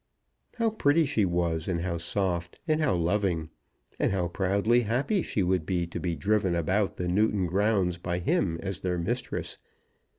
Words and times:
How 0.55 0.71
pretty 0.71 1.05
she 1.05 1.25
was, 1.25 1.67
and 1.67 1.81
how 1.81 1.97
soft, 1.97 2.57
and 2.67 2.81
how 2.81 2.95
loving! 2.95 3.51
And 3.99 4.11
how 4.11 4.29
proudly 4.29 4.81
happy 4.81 5.21
she 5.21 5.43
would 5.43 5.63
be 5.63 5.85
to 5.85 5.99
be 5.99 6.15
driven 6.15 6.55
about 6.55 6.97
the 6.97 7.07
Newton 7.07 7.45
grounds 7.45 7.99
by 7.99 8.17
him 8.17 8.57
as 8.63 8.79
their 8.79 8.97
mistress. 8.97 9.59